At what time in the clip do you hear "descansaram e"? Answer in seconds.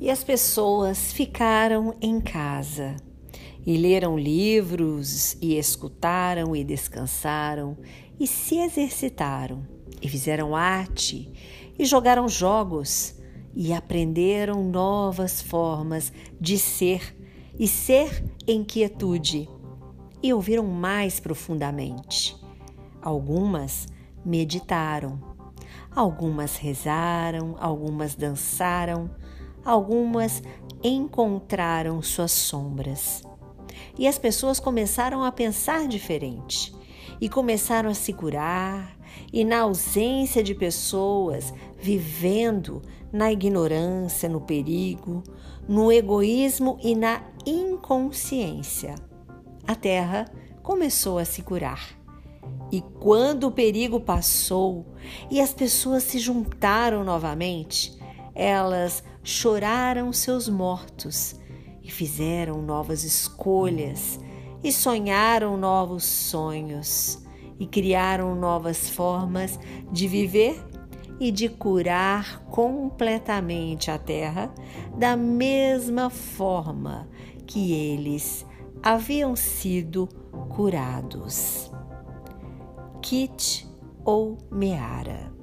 6.64-8.26